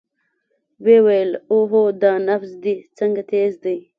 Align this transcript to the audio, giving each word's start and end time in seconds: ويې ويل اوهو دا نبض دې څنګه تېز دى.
ويې 0.85 0.99
ويل 1.05 1.31
اوهو 1.51 1.83
دا 2.01 2.11
نبض 2.27 2.51
دې 2.63 2.75
څنګه 2.97 3.21
تېز 3.31 3.53
دى. 3.63 3.77